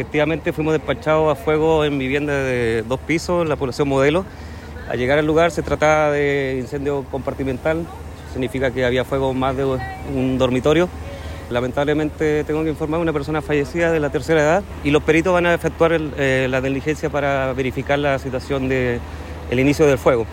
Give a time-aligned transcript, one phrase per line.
[0.00, 4.24] efectivamente fuimos despachados a fuego en vivienda de dos pisos en la población Modelo.
[4.88, 7.84] Al llegar al lugar se trataba de incendio compartimental,
[8.32, 10.88] significa que había fuego más de un dormitorio.
[11.50, 15.44] Lamentablemente tengo que informar una persona fallecida de la tercera edad y los peritos van
[15.44, 19.00] a efectuar el, eh, la diligencia para verificar la situación del
[19.50, 20.26] el inicio del fuego.